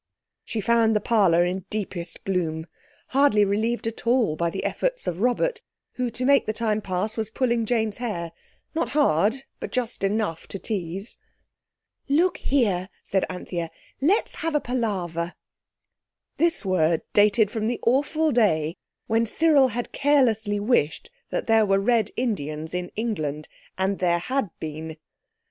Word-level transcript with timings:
She 0.43 0.61
found 0.61 0.95
the 0.95 0.99
parlour 0.99 1.45
in 1.45 1.65
deepest 1.69 2.23
gloom, 2.23 2.65
hardly 3.09 3.45
relieved 3.45 3.85
at 3.85 4.07
all 4.07 4.35
by 4.35 4.49
the 4.49 4.63
efforts 4.63 5.05
of 5.05 5.21
Robert, 5.21 5.61
who, 5.91 6.09
to 6.09 6.25
make 6.25 6.47
the 6.47 6.53
time 6.53 6.81
pass, 6.81 7.15
was 7.15 7.29
pulling 7.29 7.67
Jane's 7.67 7.97
hair—not 7.97 8.89
hard, 8.97 9.35
but 9.59 9.71
just 9.71 10.03
enough 10.03 10.47
to 10.47 10.57
tease. 10.57 11.19
"Look 12.09 12.37
here," 12.37 12.89
said 13.03 13.25
Anthea. 13.29 13.69
"Let's 14.01 14.33
have 14.41 14.55
a 14.55 14.59
palaver." 14.59 15.35
This 16.37 16.65
word 16.65 17.03
dated 17.13 17.51
from 17.51 17.67
the 17.67 17.79
awful 17.85 18.31
day 18.31 18.77
when 19.05 19.27
Cyril 19.27 19.67
had 19.67 19.91
carelessly 19.91 20.59
wished 20.59 21.11
that 21.29 21.45
there 21.45 21.63
were 21.63 21.77
Red 21.79 22.09
Indians 22.17 22.73
in 22.73 22.89
England—and 22.95 23.99
there 23.99 24.17
had 24.17 24.49
been. 24.59 24.97